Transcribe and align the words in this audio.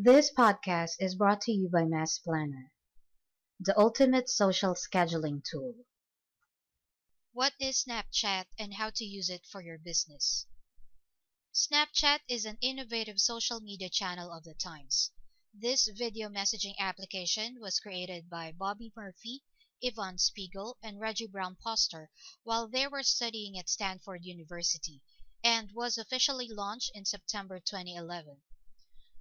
This 0.00 0.30
podcast 0.30 0.92
is 1.00 1.16
brought 1.16 1.40
to 1.40 1.52
you 1.52 1.68
by 1.68 1.84
Mass 1.84 2.20
Planner, 2.20 2.72
the 3.58 3.76
ultimate 3.76 4.28
social 4.30 4.74
scheduling 4.74 5.42
tool. 5.42 5.74
What 7.32 7.54
is 7.58 7.82
Snapchat 7.82 8.46
and 8.56 8.74
how 8.74 8.90
to 8.90 9.04
use 9.04 9.28
it 9.28 9.44
for 9.44 9.60
your 9.60 9.76
business? 9.76 10.46
Snapchat 11.52 12.20
is 12.28 12.44
an 12.44 12.58
innovative 12.60 13.18
social 13.18 13.58
media 13.58 13.90
channel 13.90 14.30
of 14.30 14.44
the 14.44 14.54
times. 14.54 15.10
This 15.52 15.88
video 15.88 16.28
messaging 16.28 16.78
application 16.78 17.58
was 17.58 17.80
created 17.80 18.30
by 18.30 18.52
Bobby 18.52 18.92
Murphy, 18.94 19.42
Evan 19.82 20.18
Spiegel, 20.18 20.78
and 20.80 21.00
Reggie 21.00 21.26
Brown 21.26 21.56
Poster 21.60 22.08
while 22.44 22.68
they 22.68 22.86
were 22.86 23.02
studying 23.02 23.58
at 23.58 23.68
Stanford 23.68 24.24
University 24.24 25.02
and 25.42 25.72
was 25.72 25.98
officially 25.98 26.46
launched 26.48 26.92
in 26.94 27.04
September 27.04 27.58
2011. 27.58 28.42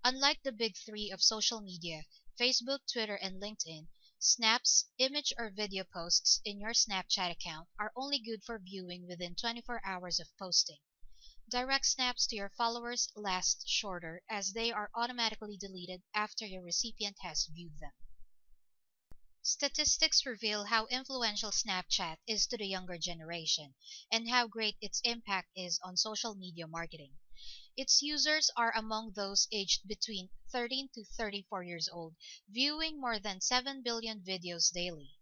Unlike 0.10 0.44
the 0.44 0.54
big 0.54 0.78
three 0.78 1.12
of 1.12 1.22
social 1.22 1.60
media, 1.60 2.06
Facebook, 2.40 2.80
Twitter, 2.90 3.16
and 3.16 3.42
LinkedIn, 3.42 3.90
snaps, 4.18 4.86
image 4.98 5.34
or 5.38 5.50
video 5.50 5.84
posts 5.84 6.40
in 6.46 6.62
your 6.62 6.72
Snapchat 6.72 7.30
account 7.30 7.68
are 7.78 7.92
only 7.94 8.18
good 8.18 8.42
for 8.42 8.58
viewing 8.58 9.06
within 9.06 9.36
24 9.36 9.82
hours 9.86 10.22
of 10.22 10.30
posting. 10.38 10.78
Direct 11.50 11.86
snaps 11.86 12.26
to 12.28 12.38
your 12.38 12.54
followers 12.56 13.10
last 13.18 13.68
shorter 13.68 14.24
as 14.30 14.54
they 14.54 14.72
are 14.72 14.90
automatically 14.96 15.58
deleted 15.58 16.02
after 16.14 16.46
your 16.46 16.64
recipient 16.64 17.18
has 17.20 17.46
viewed 17.48 17.78
them. 17.82 17.92
Statistics 19.42 20.26
reveal 20.26 20.64
how 20.64 20.86
influential 20.86 21.52
Snapchat 21.52 22.20
is 22.26 22.48
to 22.48 22.56
the 22.56 22.66
younger 22.66 22.98
generation 22.98 23.76
and 24.10 24.30
how 24.30 24.48
great 24.48 24.78
its 24.80 25.02
impact 25.04 25.50
is 25.54 25.82
on 25.84 25.98
social 25.98 26.34
media 26.34 26.66
marketing. 26.66 27.18
Its 27.78 28.02
users 28.02 28.50
are 28.58 28.76
among 28.76 29.12
those 29.12 29.48
aged 29.52 29.88
between 29.88 30.32
13 30.52 30.90
to 30.96 31.06
34 31.06 31.62
years 31.62 31.88
old, 31.88 32.16
viewing 32.50 33.00
more 33.00 33.20
than 33.20 33.40
7 33.40 33.84
billion 33.84 34.20
videos 34.22 34.74
daily. 34.74 35.14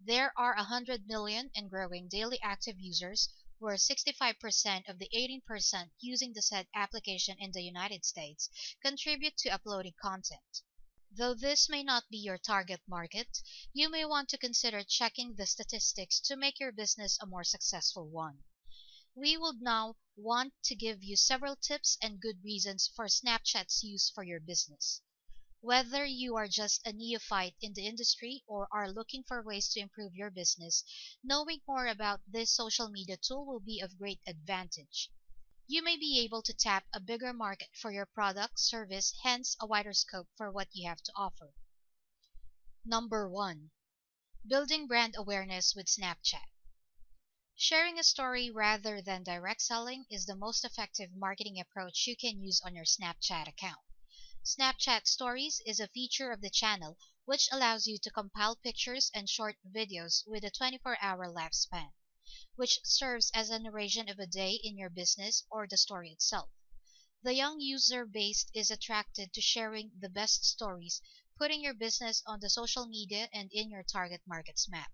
There 0.00 0.36
are 0.36 0.56
100 0.56 1.06
million 1.06 1.52
and 1.54 1.70
growing 1.70 2.08
daily 2.08 2.40
active 2.42 2.80
users 2.80 3.28
where 3.60 3.76
65% 3.76 4.88
of 4.88 4.98
the 4.98 5.08
18% 5.14 5.90
using 6.00 6.32
the 6.32 6.42
said 6.42 6.66
application 6.74 7.38
in 7.38 7.52
the 7.52 7.62
United 7.62 8.04
States 8.04 8.50
contribute 8.82 9.36
to 9.36 9.50
uploading 9.50 9.94
content. 10.02 10.62
Though 11.12 11.34
this 11.34 11.68
may 11.68 11.84
not 11.84 12.08
be 12.10 12.18
your 12.18 12.38
target 12.38 12.80
market, 12.88 13.40
you 13.72 13.88
may 13.88 14.04
want 14.04 14.28
to 14.30 14.38
consider 14.38 14.82
checking 14.82 15.36
the 15.36 15.46
statistics 15.46 16.18
to 16.22 16.34
make 16.34 16.58
your 16.58 16.72
business 16.72 17.18
a 17.20 17.26
more 17.26 17.44
successful 17.44 18.08
one. 18.08 18.42
We 19.16 19.36
would 19.36 19.60
now 19.60 19.96
want 20.14 20.54
to 20.62 20.76
give 20.76 21.02
you 21.02 21.16
several 21.16 21.56
tips 21.56 21.98
and 22.00 22.20
good 22.20 22.44
reasons 22.44 22.86
for 22.86 23.06
Snapchat's 23.06 23.82
use 23.82 24.08
for 24.08 24.22
your 24.22 24.38
business. 24.38 25.02
Whether 25.60 26.04
you 26.04 26.36
are 26.36 26.46
just 26.46 26.86
a 26.86 26.92
neophyte 26.92 27.56
in 27.60 27.72
the 27.72 27.86
industry 27.86 28.44
or 28.46 28.68
are 28.70 28.88
looking 28.90 29.24
for 29.24 29.42
ways 29.42 29.68
to 29.70 29.80
improve 29.80 30.14
your 30.14 30.30
business, 30.30 30.84
knowing 31.24 31.60
more 31.66 31.88
about 31.88 32.20
this 32.26 32.54
social 32.54 32.88
media 32.88 33.16
tool 33.16 33.44
will 33.44 33.58
be 33.58 33.80
of 33.80 33.98
great 33.98 34.20
advantage. 34.26 35.10
You 35.66 35.82
may 35.82 35.96
be 35.96 36.20
able 36.20 36.42
to 36.42 36.54
tap 36.54 36.86
a 36.92 37.00
bigger 37.00 37.32
market 37.32 37.70
for 37.74 37.90
your 37.90 38.06
product, 38.06 38.60
service, 38.60 39.12
hence 39.24 39.56
a 39.58 39.66
wider 39.66 39.92
scope 39.92 40.28
for 40.36 40.52
what 40.52 40.68
you 40.72 40.88
have 40.88 41.02
to 41.02 41.12
offer. 41.16 41.52
Number 42.84 43.28
1. 43.28 43.70
Building 44.46 44.86
brand 44.86 45.14
awareness 45.16 45.74
with 45.74 45.86
Snapchat. 45.86 46.46
Sharing 47.62 47.98
a 47.98 48.04
story 48.04 48.50
rather 48.50 49.02
than 49.02 49.22
direct 49.22 49.60
selling 49.60 50.06
is 50.08 50.24
the 50.24 50.34
most 50.34 50.64
effective 50.64 51.10
marketing 51.12 51.60
approach 51.60 52.06
you 52.06 52.16
can 52.16 52.40
use 52.40 52.58
on 52.62 52.74
your 52.74 52.86
Snapchat 52.86 53.46
account. 53.46 53.82
Snapchat 54.42 55.06
Stories 55.06 55.60
is 55.66 55.78
a 55.78 55.88
feature 55.88 56.32
of 56.32 56.40
the 56.40 56.48
channel 56.48 56.96
which 57.26 57.50
allows 57.52 57.86
you 57.86 57.98
to 57.98 58.10
compile 58.10 58.56
pictures 58.56 59.10
and 59.12 59.28
short 59.28 59.58
videos 59.70 60.26
with 60.26 60.42
a 60.42 60.50
24-hour 60.50 61.30
lifespan, 61.30 61.92
which 62.54 62.78
serves 62.82 63.30
as 63.34 63.50
a 63.50 63.58
narration 63.58 64.08
of 64.08 64.18
a 64.18 64.26
day 64.26 64.52
in 64.52 64.78
your 64.78 64.88
business 64.88 65.44
or 65.50 65.66
the 65.66 65.76
story 65.76 66.10
itself. 66.12 66.48
The 67.22 67.34
young 67.34 67.60
user 67.60 68.06
base 68.06 68.46
is 68.54 68.70
attracted 68.70 69.34
to 69.34 69.42
sharing 69.42 69.92
the 70.00 70.08
best 70.08 70.46
stories, 70.46 71.02
putting 71.36 71.62
your 71.62 71.74
business 71.74 72.22
on 72.26 72.40
the 72.40 72.48
social 72.48 72.86
media 72.86 73.28
and 73.34 73.52
in 73.52 73.68
your 73.68 73.82
target 73.82 74.22
market's 74.26 74.66
map. 74.66 74.90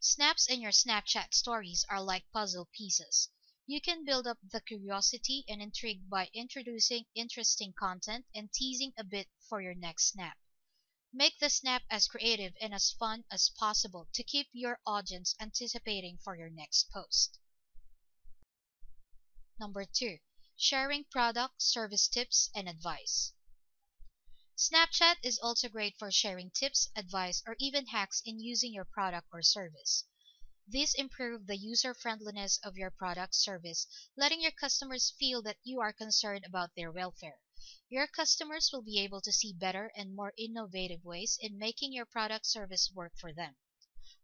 Snaps 0.00 0.46
in 0.46 0.60
your 0.60 0.70
Snapchat 0.70 1.34
stories 1.34 1.84
are 1.88 2.00
like 2.00 2.30
puzzle 2.30 2.66
pieces. 2.72 3.30
You 3.66 3.80
can 3.80 4.04
build 4.04 4.28
up 4.28 4.38
the 4.42 4.60
curiosity 4.60 5.44
and 5.48 5.60
intrigue 5.60 6.08
by 6.08 6.30
introducing 6.32 7.06
interesting 7.16 7.72
content 7.72 8.24
and 8.32 8.52
teasing 8.52 8.92
a 8.96 9.02
bit 9.02 9.28
for 9.48 9.60
your 9.60 9.74
next 9.74 10.10
snap. 10.10 10.38
Make 11.12 11.40
the 11.40 11.50
snap 11.50 11.82
as 11.90 12.06
creative 12.06 12.54
and 12.60 12.72
as 12.72 12.92
fun 12.92 13.24
as 13.28 13.50
possible 13.50 14.08
to 14.12 14.22
keep 14.22 14.48
your 14.52 14.78
audience 14.86 15.34
anticipating 15.40 16.18
for 16.18 16.36
your 16.36 16.50
next 16.50 16.90
post. 16.92 17.40
Number 19.58 19.84
2. 19.84 20.18
Sharing 20.56 21.02
product, 21.04 21.60
service 21.60 22.06
tips, 22.06 22.50
and 22.54 22.68
advice. 22.68 23.32
Snapchat 24.60 25.18
is 25.22 25.38
also 25.38 25.68
great 25.68 25.96
for 25.96 26.10
sharing 26.10 26.50
tips, 26.50 26.90
advice, 26.96 27.44
or 27.46 27.54
even 27.60 27.86
hacks 27.86 28.20
in 28.26 28.40
using 28.40 28.74
your 28.74 28.84
product 28.84 29.28
or 29.30 29.40
service. 29.40 30.02
These 30.66 30.94
improve 30.94 31.46
the 31.46 31.56
user 31.56 31.94
friendliness 31.94 32.58
of 32.64 32.76
your 32.76 32.90
product 32.90 33.36
service, 33.36 33.86
letting 34.16 34.40
your 34.40 34.50
customers 34.50 35.14
feel 35.16 35.42
that 35.42 35.58
you 35.62 35.78
are 35.78 35.92
concerned 35.92 36.44
about 36.44 36.74
their 36.74 36.90
welfare. 36.90 37.38
Your 37.88 38.08
customers 38.08 38.70
will 38.72 38.82
be 38.82 38.98
able 38.98 39.20
to 39.20 39.32
see 39.32 39.52
better 39.52 39.92
and 39.94 40.16
more 40.16 40.34
innovative 40.36 41.04
ways 41.04 41.38
in 41.40 41.56
making 41.56 41.92
your 41.92 42.06
product 42.06 42.44
service 42.44 42.90
work 42.92 43.12
for 43.16 43.32
them. 43.32 43.54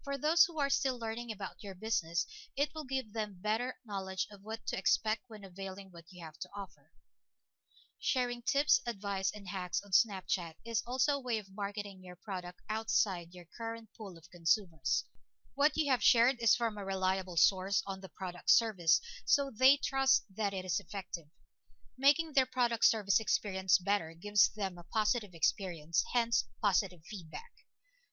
For 0.03 0.19
those 0.19 0.47
who 0.47 0.59
are 0.59 0.69
still 0.69 0.99
learning 0.99 1.31
about 1.31 1.63
your 1.63 1.77
business, 1.77 2.27
it 2.57 2.75
will 2.75 2.83
give 2.83 3.13
them 3.13 3.39
better 3.41 3.79
knowledge 3.85 4.27
of 4.33 4.43
what 4.43 4.67
to 4.67 4.77
expect 4.77 5.23
when 5.29 5.45
availing 5.45 5.93
what 5.93 6.11
you 6.11 6.25
have 6.25 6.41
to 6.41 6.49
offer. 6.57 6.91
Sharing 8.07 8.43
tips, 8.43 8.83
advice, 8.85 9.31
and 9.31 9.49
hacks 9.49 9.81
on 9.83 9.93
Snapchat 9.93 10.57
is 10.63 10.83
also 10.87 11.13
a 11.15 11.21
way 11.21 11.39
of 11.39 11.51
marketing 11.51 12.05
your 12.05 12.17
product 12.17 12.61
outside 12.69 13.33
your 13.33 13.47
current 13.47 13.89
pool 13.97 14.19
of 14.19 14.29
consumers. 14.31 15.07
What 15.55 15.75
you 15.75 15.91
have 15.91 16.03
shared 16.03 16.39
is 16.39 16.55
from 16.55 16.77
a 16.77 16.85
reliable 16.85 17.39
source 17.39 17.83
on 17.87 18.03
the 18.03 18.11
product 18.11 18.51
service, 18.51 19.01
so 19.25 19.51
they 19.51 19.79
trust 19.79 20.27
that 20.37 20.53
it 20.53 20.67
is 20.67 20.79
effective. 20.79 21.31
Making 21.97 22.35
their 22.35 22.45
product 22.45 22.85
service 22.85 23.21
experience 23.21 23.79
better 23.79 24.13
gives 24.13 24.51
them 24.51 24.77
a 24.77 24.85
positive 24.85 25.33
experience, 25.33 26.05
hence 26.13 26.45
positive 26.61 27.03
feedback. 27.07 27.64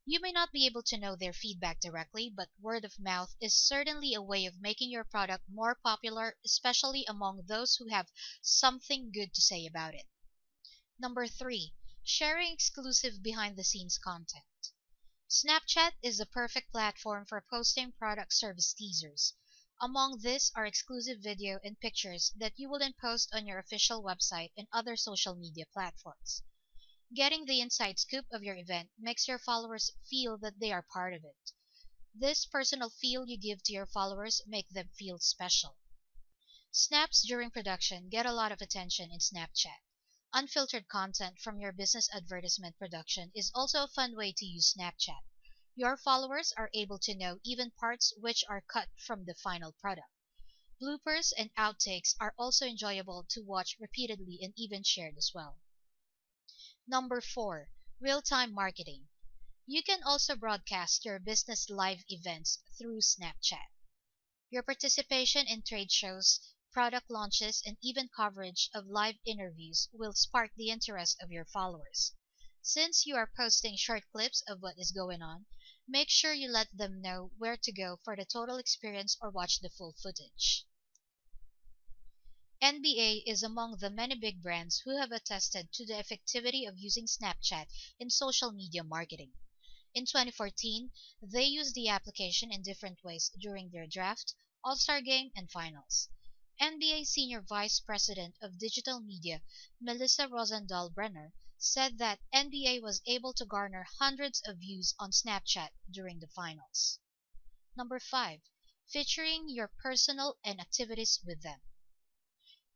You 0.04 0.20
may 0.20 0.32
not 0.32 0.52
be 0.52 0.66
able 0.66 0.82
to 0.84 0.98
know 0.98 1.16
their 1.16 1.32
feedback 1.32 1.80
directly, 1.80 2.28
but 2.28 2.50
word 2.60 2.86
of 2.86 3.00
mouth 3.00 3.36
is 3.40 3.54
certainly 3.54 4.16
a 4.16 4.22
way 4.22 4.48
of 4.48 4.60
making 4.60 4.90
your 4.90 5.04
product 5.04 5.48
more 5.48 5.76
popular, 5.76 6.40
especially 6.44 7.06
among 7.06 7.46
those 7.46 7.76
who 7.76 7.88
have 7.90 8.12
something 8.42 9.12
good 9.12 9.32
to 9.36 9.42
say 9.42 9.68
about 9.68 9.94
it. 9.94 10.08
Number 10.98 11.28
3. 11.28 11.76
Sharing 12.04 12.52
exclusive 12.52 13.22
behind 13.22 13.56
the 13.56 13.64
scenes 13.64 14.00
content. 14.00 14.44
Snapchat 15.30 15.94
is 16.02 16.18
the 16.18 16.26
perfect 16.26 16.72
platform 16.72 17.28
for 17.28 17.46
posting 17.48 17.92
product 17.92 18.34
service 18.34 18.74
teasers. 18.74 19.36
Among 19.80 20.18
this 20.20 20.52
are 20.56 20.66
exclusive 20.66 21.20
video 21.20 21.60
and 21.64 21.80
pictures 21.80 22.32
that 22.36 22.58
you 22.58 22.70
will 22.70 22.80
then 22.80 22.96
post 23.00 23.30
on 23.34 23.46
your 23.46 23.60
official 23.60 24.04
website 24.04 24.52
and 24.58 24.68
other 24.74 24.98
social 24.98 25.36
media 25.36 25.66
platforms. 25.72 26.42
Getting 27.14 27.44
the 27.44 27.60
inside 27.60 28.00
scoop 28.00 28.26
of 28.32 28.42
your 28.42 28.56
event 28.56 28.90
makes 28.98 29.28
your 29.28 29.38
followers 29.38 29.92
feel 30.10 30.38
that 30.38 30.62
they 30.62 30.72
are 30.72 30.82
part 30.82 31.14
of 31.14 31.26
it. 31.26 31.52
This 32.16 32.46
personal 32.46 32.90
feel 32.90 33.28
you 33.28 33.38
give 33.38 33.62
to 33.64 33.74
your 33.74 33.86
followers 33.86 34.42
make 34.48 34.70
them 34.70 34.90
feel 34.98 35.20
special. 35.20 35.78
Snaps 36.72 37.22
during 37.28 37.52
production 37.52 38.08
get 38.08 38.26
a 38.26 38.32
lot 38.32 38.54
of 38.54 38.62
attention 38.62 39.12
in 39.12 39.20
Snapchat. 39.20 39.82
Unfiltered 40.32 40.88
content 40.88 41.38
from 41.38 41.60
your 41.60 41.74
business 41.74 42.08
advertisement 42.14 42.78
production 42.78 43.30
is 43.36 43.52
also 43.54 43.84
a 43.84 43.90
fun 43.90 44.16
way 44.16 44.32
to 44.32 44.46
use 44.46 44.74
Snapchat. 44.74 45.26
Your 45.76 45.98
followers 45.98 46.54
are 46.56 46.70
able 46.74 47.00
to 47.00 47.14
know 47.14 47.42
even 47.44 47.72
parts 47.72 48.14
which 48.16 48.46
are 48.48 48.62
cut 48.62 48.88
from 48.96 49.26
the 49.26 49.36
final 49.36 49.74
product. 49.74 50.08
Bloopers 50.82 51.34
and 51.38 51.54
outtakes 51.56 52.16
are 52.22 52.34
also 52.38 52.66
enjoyable 52.66 53.26
to 53.32 53.42
watch 53.42 53.76
repeatedly 53.82 54.40
and 54.42 54.54
even 54.56 54.82
shared 54.82 55.18
as 55.18 55.32
well. 55.34 55.60
Number 56.92 57.22
4. 57.22 57.70
Real-time 58.02 58.54
marketing. 58.54 59.08
You 59.66 59.82
can 59.82 60.04
also 60.04 60.36
broadcast 60.36 61.06
your 61.06 61.20
business 61.20 61.70
live 61.70 62.04
events 62.10 62.60
through 62.78 63.00
Snapchat. 63.00 63.70
Your 64.50 64.62
participation 64.62 65.48
in 65.48 65.62
trade 65.62 65.90
shows, 65.90 66.42
product 66.74 67.10
launches, 67.10 67.64
and 67.66 67.78
even 67.82 68.10
coverage 68.14 68.70
of 68.74 68.88
live 68.88 69.16
interviews 69.26 69.88
will 69.94 70.12
spark 70.12 70.52
the 70.58 70.70
interest 70.70 71.16
of 71.22 71.32
your 71.32 71.46
followers. 71.46 72.12
Since 72.62 73.06
you 73.06 73.16
are 73.16 73.32
posting 73.38 73.78
short 73.78 74.04
clips 74.12 74.44
of 74.46 74.62
what 74.62 74.78
is 74.78 74.92
going 74.92 75.22
on, 75.22 75.46
make 75.88 76.10
sure 76.10 76.34
you 76.34 76.50
let 76.50 76.76
them 76.76 77.02
know 77.02 77.32
where 77.38 77.56
to 77.56 77.72
go 77.72 78.02
for 78.04 78.18
the 78.18 78.26
total 78.26 78.58
experience 78.58 79.16
or 79.22 79.30
watch 79.30 79.62
the 79.62 79.70
full 79.70 79.96
footage. 80.04 80.66
NBA 82.64 83.24
is 83.26 83.42
among 83.42 83.78
the 83.78 83.90
many 83.90 84.14
big 84.14 84.40
brands 84.44 84.78
who 84.86 84.96
have 84.96 85.12
attested 85.12 85.74
to 85.74 85.84
the 85.84 85.96
effectivity 85.96 86.68
of 86.68 86.78
using 86.78 87.08
Snapchat 87.08 87.66
in 88.00 88.12
social 88.12 88.52
media 88.52 88.84
marketing. 88.84 89.34
In 89.96 90.06
2014, 90.06 90.92
they 91.24 91.44
used 91.44 91.74
the 91.74 91.88
application 91.88 92.52
in 92.52 92.62
different 92.62 93.04
ways 93.04 93.32
during 93.40 93.72
their 93.72 93.88
draft, 93.88 94.36
All 94.64 94.76
Star 94.76 95.02
game, 95.02 95.32
and 95.36 95.50
finals. 95.50 96.08
NBA 96.62 97.08
Senior 97.08 97.42
Vice 97.42 97.80
President 97.80 98.36
of 98.44 98.60
Digital 98.60 99.00
Media, 99.00 99.42
Melissa 99.80 100.28
Rosenthal 100.28 100.92
Brenner, 100.92 101.34
said 101.58 101.98
that 101.98 102.20
NBA 102.32 102.80
was 102.80 103.02
able 103.08 103.34
to 103.34 103.46
garner 103.46 103.88
hundreds 103.98 104.40
of 104.46 104.60
views 104.60 104.94
on 105.00 105.10
Snapchat 105.10 105.70
during 105.90 106.20
the 106.20 106.28
finals. 106.28 107.00
Number 107.76 108.00
5. 108.00 108.40
Featuring 108.88 109.50
your 109.50 109.72
personal 109.82 110.38
and 110.44 110.62
activities 110.62 111.20
with 111.26 111.42
them. 111.42 111.60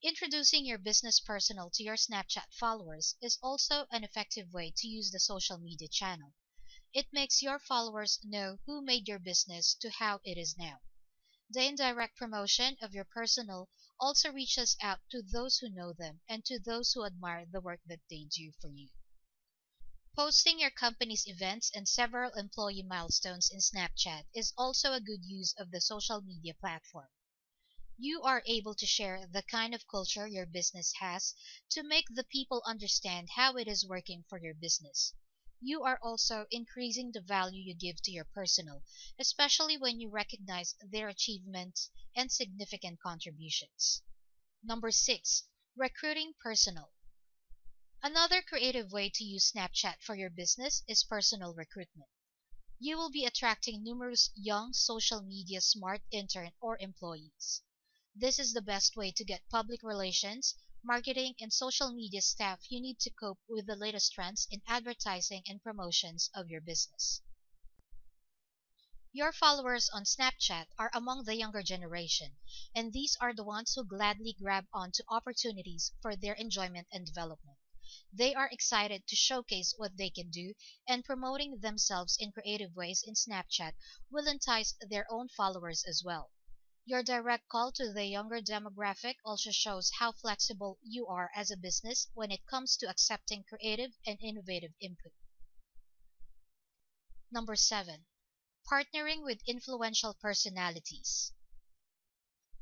Introducing 0.08 0.68
your 0.68 0.78
business 0.78 1.20
personal 1.20 1.72
to 1.72 1.82
your 1.82 1.96
Snapchat 1.96 2.54
followers 2.54 3.16
is 3.24 3.40
also 3.42 3.88
an 3.90 4.04
effective 4.04 4.54
way 4.54 4.72
to 4.78 4.88
use 4.88 5.10
the 5.10 5.20
social 5.20 5.58
media 5.58 5.88
channel. 5.88 6.36
It 6.94 7.12
makes 7.12 7.42
your 7.42 7.58
followers 7.58 8.20
know 8.24 8.60
who 8.68 8.84
made 8.84 9.08
your 9.08 9.18
business 9.18 9.74
to 9.82 9.90
how 9.90 10.22
it 10.24 10.38
is 10.38 10.56
now. 10.60 10.82
The 11.50 11.66
indirect 11.66 12.18
promotion 12.18 12.78
of 12.82 12.94
your 12.94 13.06
personal 13.06 13.68
also 14.00 14.32
reaches 14.32 14.78
out 14.80 15.00
to 15.10 15.24
those 15.24 15.58
who 15.58 15.72
know 15.72 15.92
them 15.92 16.22
and 16.30 16.46
to 16.46 16.60
those 16.60 16.92
who 16.94 17.04
admire 17.04 17.48
the 17.48 17.60
work 17.60 17.82
that 17.88 18.02
they 18.08 18.26
do 18.26 18.52
for 18.62 18.70
you. 18.70 18.90
Posting 20.16 20.60
your 20.60 20.70
company's 20.70 21.26
events 21.26 21.72
and 21.74 21.90
several 21.90 22.32
employee 22.34 22.84
milestones 22.84 23.50
in 23.50 23.58
Snapchat 23.60 24.26
is 24.36 24.54
also 24.56 24.94
a 24.94 25.02
good 25.02 25.26
use 25.26 25.56
of 25.58 25.72
the 25.72 25.82
social 25.82 26.22
media 26.22 26.54
platform. 26.54 27.10
You 27.98 28.24
are 28.24 28.44
able 28.46 28.76
to 28.76 28.86
share 28.86 29.26
the 29.26 29.42
kind 29.42 29.74
of 29.74 29.88
culture 29.88 30.28
your 30.28 30.46
business 30.46 30.92
has 31.00 31.34
to 31.70 31.82
make 31.82 32.08
the 32.10 32.26
people 32.26 32.62
understand 32.66 33.30
how 33.36 33.56
it 33.56 33.70
is 33.70 33.88
working 33.88 34.26
for 34.28 34.38
your 34.38 34.54
business. 34.54 35.14
You 35.62 35.84
are 35.84 35.98
also 36.04 36.46
increasing 36.52 37.12
the 37.14 37.22
value 37.22 37.62
you 37.62 37.74
give 37.74 38.02
to 38.02 38.12
your 38.12 38.26
personal, 38.26 38.84
especially 39.18 39.78
when 39.78 40.02
you 40.02 40.10
recognize 40.10 40.76
their 40.82 41.08
achievements 41.08 41.90
and 42.14 42.30
significant 42.30 43.00
contributions. 43.00 44.04
Number 44.62 44.92
six, 44.92 45.44
recruiting 45.78 46.34
personal. 46.44 46.92
Another 48.04 48.42
creative 48.42 48.92
way 48.92 49.10
to 49.10 49.24
use 49.24 49.54
Snapchat 49.54 50.02
for 50.02 50.16
your 50.16 50.30
business 50.30 50.84
is 50.86 51.06
personal 51.06 51.54
recruitment. 51.54 52.10
You 52.78 52.98
will 52.98 53.10
be 53.10 53.24
attracting 53.24 53.84
numerous 53.84 54.32
young 54.36 54.74
social 54.74 55.22
media 55.22 55.62
smart 55.62 56.02
intern 56.12 56.52
or 56.60 56.78
employees. 56.80 57.62
This 58.18 58.40
is 58.40 58.54
the 58.54 58.62
best 58.62 58.96
way 58.96 59.12
to 59.12 59.26
get 59.26 59.50
public 59.50 59.84
relations, 59.84 60.56
marketing, 60.82 61.36
and 61.42 61.52
social 61.52 61.92
media 61.92 62.22
staff 62.22 62.72
you 62.72 62.80
need 62.80 62.98
to 63.00 63.10
cope 63.10 63.40
with 63.50 63.66
the 63.66 63.76
latest 63.76 64.14
trends 64.14 64.48
in 64.50 64.62
advertising 64.66 65.44
and 65.48 65.62
promotions 65.62 66.30
of 66.34 66.50
your 66.50 66.62
business. 66.62 67.22
Your 69.12 69.34
followers 69.34 69.90
on 69.90 70.06
Snapchat 70.06 70.68
are 70.80 70.92
among 70.94 71.26
the 71.26 71.36
younger 71.36 71.62
generation, 71.62 72.38
and 72.74 72.94
these 72.94 73.18
are 73.20 73.34
the 73.34 73.44
ones 73.44 73.74
who 73.74 73.84
gladly 73.84 74.32
grab 74.32 74.66
onto 74.74 75.04
opportunities 75.10 75.92
for 76.02 76.16
their 76.16 76.36
enjoyment 76.36 76.88
and 76.94 77.06
development. 77.06 77.58
They 78.14 78.34
are 78.34 78.48
excited 78.50 79.08
to 79.08 79.16
showcase 79.18 79.74
what 79.76 79.98
they 79.98 80.10
can 80.10 80.30
do, 80.30 80.54
and 80.88 81.04
promoting 81.04 81.60
themselves 81.60 82.16
in 82.18 82.32
creative 82.32 82.74
ways 82.78 83.04
in 83.06 83.16
Snapchat 83.16 83.74
will 84.10 84.26
entice 84.26 84.74
their 84.80 85.06
own 85.12 85.28
followers 85.28 85.84
as 85.86 86.02
well. 86.02 86.32
Your 86.88 87.02
direct 87.02 87.50
call 87.50 87.72
to 87.72 87.92
the 87.92 88.06
younger 88.06 88.40
demographic 88.40 89.16
also 89.26 89.50
shows 89.50 89.90
how 89.98 90.12
flexible 90.12 90.78
you 90.84 91.08
are 91.08 91.32
as 91.34 91.50
a 91.50 91.58
business 91.58 92.08
when 92.14 92.30
it 92.30 92.46
comes 92.46 92.78
to 92.78 92.88
accepting 92.88 93.44
creative 93.44 93.98
and 94.06 94.20
innovative 94.22 94.72
input. 94.80 95.12
Number 97.32 97.56
7. 97.56 98.06
Partnering 98.72 99.24
with 99.24 99.42
influential 99.48 100.14
personalities. 100.14 101.34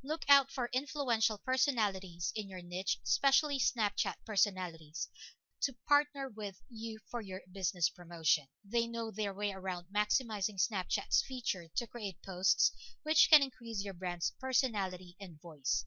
Look 0.02 0.24
out 0.30 0.50
for 0.50 0.70
influential 0.72 1.38
personalities 1.40 2.32
in 2.34 2.48
your 2.48 2.62
niche, 2.62 3.00
especially 3.04 3.60
Snapchat 3.60 4.16
personalities, 4.26 5.10
to 5.64 5.74
partner 5.88 6.30
with 6.30 6.62
you 6.70 7.00
for 7.10 7.22
your 7.22 7.42
business 7.52 7.90
promotion. 7.90 8.48
They 8.66 8.86
know 8.86 9.12
their 9.12 9.34
way 9.34 9.52
around 9.52 9.88
maximizing 9.96 10.60
Snapchat's 10.60 11.24
feature 11.24 11.68
to 11.76 11.88
create 11.88 12.22
posts 12.22 12.72
which 13.04 13.30
can 13.30 13.42
increase 13.42 13.84
your 13.84 13.94
brand's 13.94 14.32
personality 14.40 15.16
and 15.20 15.40
voice. 15.42 15.86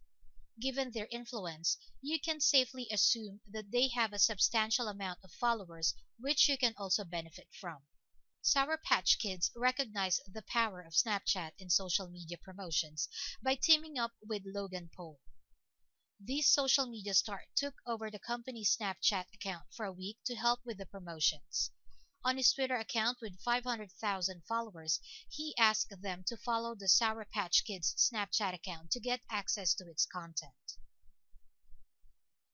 Given 0.59 0.93
their 0.93 1.09
influence, 1.11 1.77
you 2.01 2.19
can 2.19 2.41
safely 2.41 2.89
assume 2.91 3.43
that 3.47 3.71
they 3.71 3.89
have 3.89 4.15
a 4.15 4.19
substantial 4.19 4.89
amount 4.89 5.19
of 5.23 5.31
followers 5.33 5.95
which 6.19 6.49
you 6.49 6.57
can 6.57 6.73
also 6.79 7.05
benefit 7.05 7.49
from. 7.53 7.85
Sour 8.41 8.79
Patch 8.79 9.19
Kids 9.19 9.51
recognize 9.55 10.21
the 10.27 10.41
power 10.41 10.81
of 10.81 10.95
Snapchat 10.95 11.53
in 11.59 11.69
social 11.69 12.09
media 12.09 12.39
promotions 12.39 13.09
by 13.43 13.57
teaming 13.57 13.99
up 13.99 14.13
with 14.23 14.45
Logan 14.47 14.89
Paul. 14.97 15.21
This 16.19 16.51
social 16.51 16.87
media 16.87 17.13
star 17.13 17.45
took 17.55 17.75
over 17.87 18.11
the 18.11 18.19
company's 18.19 18.75
Snapchat 18.75 19.27
account 19.35 19.67
for 19.75 19.85
a 19.85 19.93
week 19.93 20.17
to 20.25 20.35
help 20.35 20.65
with 20.65 20.79
the 20.79 20.87
promotions. 20.87 21.71
On 22.25 22.39
his 22.39 22.53
Twitter 22.53 22.77
account 22.77 23.21
with 23.21 23.39
500,000 23.43 24.43
followers, 24.47 24.99
he 25.29 25.55
asked 25.59 25.93
them 26.01 26.25
to 26.25 26.37
follow 26.39 26.75
the 26.75 26.89
Sour 26.89 27.27
Patch 27.27 27.65
Kids 27.65 27.95
Snapchat 27.99 28.55
account 28.55 28.91
to 28.93 29.01
get 29.01 29.21
access 29.29 29.75
to 29.75 29.89
its 29.91 30.07
content. 30.07 30.79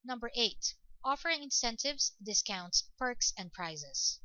Number 0.02 0.32
8. 0.34 0.74
Offering 1.04 1.44
incentives, 1.44 2.12
discounts, 2.20 2.90
perks, 2.98 3.32
and 3.38 3.52
prizes. 3.52 4.18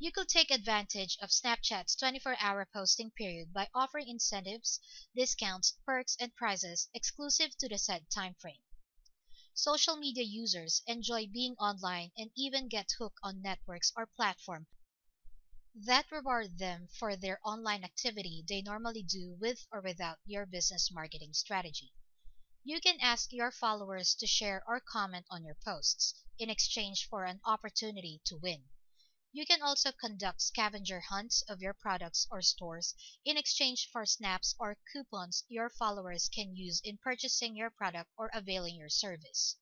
You 0.00 0.12
could 0.12 0.28
take 0.28 0.52
advantage 0.52 1.18
of 1.20 1.30
Snapchat's 1.30 1.96
24-hour 1.96 2.68
posting 2.72 3.10
period 3.10 3.52
by 3.52 3.68
offering 3.74 4.06
incentives, 4.08 4.78
discounts, 5.14 5.76
perks, 5.84 6.16
and 6.20 6.32
prizes 6.36 6.88
exclusive 6.94 7.56
to 7.58 7.68
the 7.68 7.78
said 7.78 8.08
timeframe. 8.08 8.62
Social 9.54 9.96
media 9.96 10.22
users 10.22 10.82
enjoy 10.86 11.26
being 11.26 11.56
online 11.56 12.12
and 12.16 12.30
even 12.36 12.68
get 12.68 12.92
hooked 12.98 13.18
on 13.24 13.42
networks 13.42 13.92
or 13.96 14.06
platforms 14.06 14.68
that 15.74 16.10
reward 16.10 16.58
them 16.58 16.88
for 16.88 17.16
their 17.16 17.40
online 17.44 17.84
activity 17.84 18.44
they 18.48 18.62
normally 18.62 19.02
do 19.02 19.36
with 19.40 19.66
or 19.70 19.80
without 19.80 20.18
your 20.24 20.46
business 20.46 20.90
marketing 20.90 21.32
strategy. 21.32 21.92
You 22.64 22.80
can 22.80 23.00
ask 23.00 23.32
your 23.32 23.50
followers 23.50 24.14
to 24.16 24.26
share 24.26 24.62
or 24.66 24.80
comment 24.80 25.26
on 25.30 25.44
your 25.44 25.56
posts 25.64 26.14
in 26.38 26.50
exchange 26.50 27.08
for 27.08 27.24
an 27.24 27.40
opportunity 27.44 28.20
to 28.26 28.36
win. 28.36 28.68
You 29.30 29.44
can 29.44 29.60
also 29.60 29.92
conduct 29.92 30.40
scavenger 30.40 31.00
hunts 31.00 31.42
of 31.42 31.60
your 31.60 31.74
products 31.74 32.26
or 32.30 32.40
stores 32.40 32.94
in 33.26 33.36
exchange 33.36 33.90
for 33.92 34.06
snaps 34.06 34.54
or 34.58 34.78
coupons 34.90 35.44
your 35.48 35.68
followers 35.68 36.30
can 36.30 36.56
use 36.56 36.80
in 36.82 36.96
purchasing 36.96 37.54
your 37.54 37.68
product 37.68 38.10
or 38.16 38.30
availing 38.32 38.76
your 38.76 38.88
service. 38.88 39.56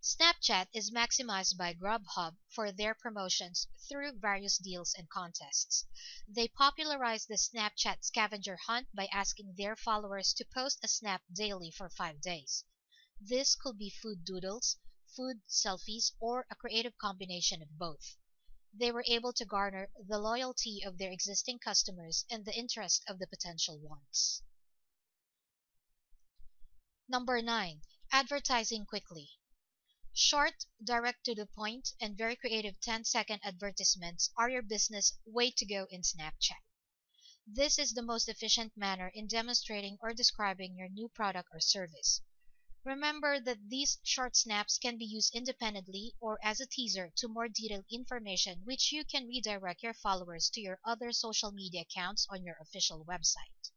Snapchat 0.00 0.68
is 0.72 0.92
maximized 0.92 1.56
by 1.56 1.74
Grubhub 1.74 2.36
for 2.50 2.70
their 2.70 2.94
promotions 2.94 3.66
through 3.88 4.20
various 4.20 4.58
deals 4.58 4.94
and 4.94 5.10
contests. 5.10 5.84
They 6.28 6.46
popularize 6.46 7.26
the 7.26 7.34
Snapchat 7.34 8.04
scavenger 8.04 8.58
hunt 8.68 8.86
by 8.94 9.06
asking 9.06 9.56
their 9.56 9.74
followers 9.74 10.32
to 10.34 10.44
post 10.54 10.78
a 10.84 10.88
snap 10.88 11.22
daily 11.32 11.72
for 11.72 11.90
five 11.90 12.20
days. 12.20 12.64
This 13.20 13.56
could 13.56 13.76
be 13.76 13.90
food 13.90 14.24
doodles, 14.24 14.76
food 15.16 15.40
selfies, 15.48 16.12
or 16.20 16.46
a 16.48 16.54
creative 16.54 16.96
combination 16.96 17.60
of 17.60 17.76
both 17.76 18.16
they 18.72 18.92
were 18.92 19.04
able 19.06 19.32
to 19.32 19.44
garner 19.44 19.90
the 20.06 20.18
loyalty 20.18 20.82
of 20.84 20.98
their 20.98 21.10
existing 21.10 21.58
customers 21.58 22.24
and 22.30 22.44
the 22.44 22.54
interest 22.54 23.02
of 23.08 23.18
the 23.18 23.26
potential 23.26 23.78
ones. 23.78 24.42
Number 27.08 27.40
9. 27.40 27.80
Advertising 28.12 28.84
quickly. 28.84 29.30
Short, 30.12 30.66
direct 30.82 31.24
to 31.24 31.34
the 31.34 31.46
point, 31.46 31.90
and 32.00 32.18
very 32.18 32.36
creative 32.36 32.78
10 32.80 33.04
second 33.04 33.40
advertisements 33.44 34.30
are 34.36 34.50
your 34.50 34.62
business 34.62 35.16
way 35.24 35.50
to 35.52 35.64
go 35.64 35.86
in 35.90 36.02
Snapchat. 36.02 36.62
This 37.46 37.78
is 37.78 37.94
the 37.94 38.02
most 38.02 38.28
efficient 38.28 38.76
manner 38.76 39.08
in 39.14 39.26
demonstrating 39.26 39.96
or 40.02 40.12
describing 40.12 40.76
your 40.76 40.88
new 40.88 41.08
product 41.08 41.48
or 41.52 41.60
service. 41.60 42.20
Remember 42.88 43.38
that 43.38 43.68
these 43.68 43.98
short 44.02 44.34
snaps 44.34 44.78
can 44.78 44.96
be 44.96 45.04
used 45.04 45.34
independently 45.34 46.14
or 46.20 46.38
as 46.42 46.58
a 46.58 46.66
teaser 46.66 47.12
to 47.16 47.28
more 47.28 47.46
detailed 47.46 47.84
information 47.90 48.64
which 48.64 48.92
you 48.92 49.04
can 49.04 49.28
redirect 49.28 49.82
your 49.82 49.92
followers 49.92 50.48
to 50.48 50.62
your 50.62 50.80
other 50.86 51.12
social 51.12 51.52
media 51.52 51.82
accounts 51.82 52.26
on 52.30 52.44
your 52.44 52.56
official 52.58 53.04
website. 53.04 53.72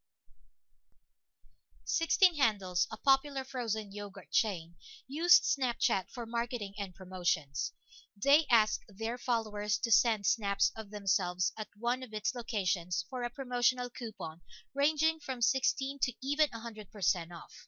16 1.83 2.35
Handles, 2.35 2.87
a 2.89 2.95
popular 2.95 3.43
frozen 3.43 3.91
yogurt 3.91 4.31
chain, 4.31 4.77
used 5.09 5.43
Snapchat 5.43 6.09
for 6.09 6.25
marketing 6.25 6.73
and 6.77 6.95
promotions. 6.95 7.73
They 8.15 8.45
asked 8.49 8.85
their 8.87 9.17
followers 9.17 9.77
to 9.79 9.91
send 9.91 10.25
snaps 10.25 10.71
of 10.73 10.89
themselves 10.89 11.51
at 11.57 11.67
one 11.75 12.01
of 12.01 12.13
its 12.13 12.33
locations 12.33 13.03
for 13.09 13.23
a 13.23 13.29
promotional 13.29 13.89
coupon 13.89 14.41
ranging 14.73 15.19
from 15.19 15.41
16 15.41 15.99
to 15.99 16.13
even 16.21 16.47
100% 16.51 17.31
off. 17.33 17.67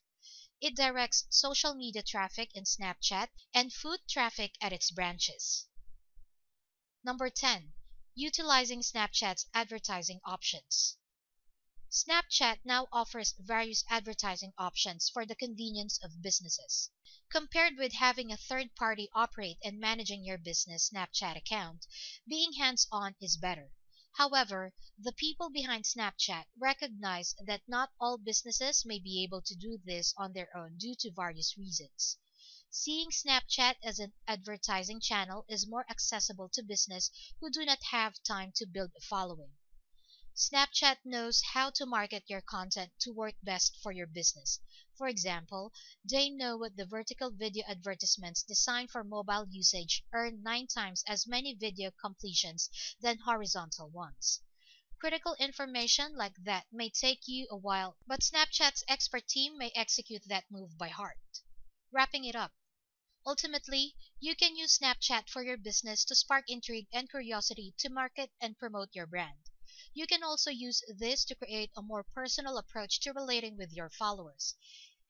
It 0.60 0.76
directs 0.76 1.26
social 1.30 1.74
media 1.74 2.02
traffic 2.02 2.50
in 2.54 2.64
Snapchat 2.64 3.28
and 3.52 3.72
food 3.72 4.00
traffic 4.08 4.54
at 4.60 4.72
its 4.72 4.90
branches. 4.90 5.66
Number 7.02 7.28
10. 7.28 7.72
Utilizing 8.14 8.80
Snapchat's 8.80 9.46
advertising 9.52 10.20
options. 10.24 10.96
Snapchat 11.90 12.58
now 12.64 12.88
offers 12.92 13.34
various 13.38 13.84
advertising 13.88 14.52
options 14.56 15.08
for 15.08 15.26
the 15.26 15.34
convenience 15.34 15.98
of 16.02 16.22
businesses. 16.22 16.90
Compared 17.30 17.76
with 17.76 17.92
having 17.92 18.32
a 18.32 18.36
third 18.36 18.74
party 18.74 19.08
operate 19.12 19.58
and 19.62 19.78
managing 19.78 20.24
your 20.24 20.38
business 20.38 20.90
Snapchat 20.90 21.36
account, 21.36 21.86
being 22.26 22.52
hands 22.54 22.86
on 22.90 23.16
is 23.20 23.36
better. 23.36 23.72
However, 24.16 24.72
the 24.96 25.12
people 25.12 25.50
behind 25.50 25.86
Snapchat 25.86 26.44
recognize 26.56 27.34
that 27.46 27.62
not 27.66 27.90
all 27.98 28.16
businesses 28.16 28.84
may 28.84 29.00
be 29.00 29.24
able 29.24 29.42
to 29.42 29.56
do 29.56 29.76
this 29.84 30.14
on 30.16 30.32
their 30.32 30.56
own 30.56 30.76
due 30.76 30.94
to 31.00 31.10
various 31.10 31.58
reasons. 31.58 32.18
Seeing 32.70 33.10
Snapchat 33.10 33.76
as 33.82 33.98
an 33.98 34.12
advertising 34.28 35.00
channel 35.00 35.44
is 35.48 35.66
more 35.66 35.84
accessible 35.90 36.48
to 36.50 36.62
business 36.62 37.10
who 37.40 37.50
do 37.50 37.64
not 37.64 37.82
have 37.90 38.22
time 38.22 38.52
to 38.56 38.66
build 38.66 38.92
a 38.96 39.00
following. 39.00 39.56
Snapchat 40.36 40.98
knows 41.04 41.42
how 41.52 41.70
to 41.70 41.84
market 41.84 42.22
your 42.28 42.40
content 42.40 42.92
to 43.00 43.12
work 43.12 43.34
best 43.42 43.76
for 43.82 43.90
your 43.90 44.06
business. 44.06 44.60
For 44.96 45.08
example, 45.08 45.72
they 46.04 46.30
know 46.30 46.56
what 46.56 46.76
the 46.76 46.86
vertical 46.86 47.30
video 47.30 47.64
advertisements 47.66 48.42
designed 48.42 48.90
for 48.90 49.02
mobile 49.02 49.46
usage 49.50 50.04
earn 50.12 50.42
nine 50.42 50.68
times 50.68 51.02
as 51.06 51.26
many 51.26 51.54
video 51.54 51.90
completions 51.90 52.70
than 53.00 53.18
horizontal 53.18 53.90
ones. 53.90 54.40
Critical 55.00 55.34
information 55.34 56.14
like 56.14 56.36
that 56.44 56.66
may 56.72 56.90
take 56.90 57.26
you 57.26 57.48
a 57.50 57.56
while, 57.56 57.96
but 58.06 58.20
Snapchat's 58.20 58.84
expert 58.86 59.26
team 59.26 59.58
may 59.58 59.70
execute 59.70 60.22
that 60.28 60.50
move 60.50 60.78
by 60.78 60.88
heart. 60.88 61.18
Wrapping 61.90 62.24
it 62.24 62.36
up, 62.36 62.52
Ultimately, 63.26 63.96
you 64.20 64.36
can 64.36 64.54
use 64.54 64.78
Snapchat 64.78 65.30
for 65.30 65.42
your 65.42 65.56
business 65.56 66.04
to 66.04 66.14
spark 66.14 66.44
intrigue 66.48 66.88
and 66.92 67.10
curiosity 67.10 67.74
to 67.78 67.88
market 67.88 68.30
and 68.40 68.58
promote 68.58 68.94
your 68.94 69.06
brand. 69.06 69.50
You 69.96 70.08
can 70.08 70.24
also 70.24 70.50
use 70.50 70.82
this 70.98 71.24
to 71.26 71.36
create 71.36 71.70
a 71.76 71.82
more 71.82 72.02
personal 72.02 72.58
approach 72.58 72.98
to 73.00 73.12
relating 73.12 73.56
with 73.56 73.72
your 73.72 73.90
followers. 73.90 74.56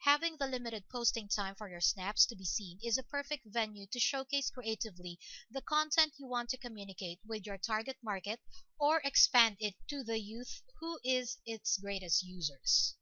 Having 0.00 0.36
the 0.36 0.46
limited 0.46 0.84
posting 0.90 1.26
time 1.26 1.54
for 1.54 1.70
your 1.70 1.80
snaps 1.80 2.26
to 2.26 2.36
be 2.36 2.44
seen 2.44 2.78
is 2.84 2.98
a 2.98 3.02
perfect 3.02 3.46
venue 3.46 3.86
to 3.86 3.98
showcase 3.98 4.50
creatively 4.50 5.18
the 5.50 5.62
content 5.62 6.12
you 6.18 6.26
want 6.26 6.50
to 6.50 6.58
communicate 6.58 7.18
with 7.24 7.46
your 7.46 7.56
target 7.56 7.96
market 8.02 8.40
or 8.78 9.00
expand 9.04 9.56
it 9.58 9.74
to 9.88 10.04
the 10.04 10.20
youth 10.20 10.62
who 10.80 10.98
is 11.02 11.38
its 11.46 11.78
greatest 11.78 12.22
users. 12.22 12.94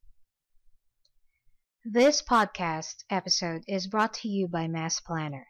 This 1.84 2.22
podcast 2.22 3.02
episode 3.10 3.64
is 3.66 3.88
brought 3.88 4.14
to 4.22 4.28
you 4.28 4.46
by 4.46 4.68
Mass 4.68 5.00
Planner. 5.00 5.48